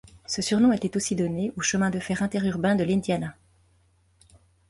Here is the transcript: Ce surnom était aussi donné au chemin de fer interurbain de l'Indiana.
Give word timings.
Ce 0.25 0.41
surnom 0.41 0.71
était 0.73 0.97
aussi 0.97 1.15
donné 1.15 1.51
au 1.57 1.61
chemin 1.61 1.91
de 1.91 1.99
fer 1.99 2.23
interurbain 2.23 2.73
de 2.75 2.83
l'Indiana. 2.83 3.35